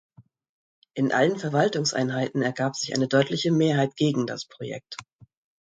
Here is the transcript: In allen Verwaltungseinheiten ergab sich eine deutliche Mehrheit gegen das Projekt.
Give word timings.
In 0.95 1.11
allen 1.11 1.37
Verwaltungseinheiten 1.37 2.41
ergab 2.41 2.75
sich 2.75 2.95
eine 2.95 3.07
deutliche 3.07 3.51
Mehrheit 3.51 3.95
gegen 3.95 4.25
das 4.25 4.45
Projekt. 4.47 4.95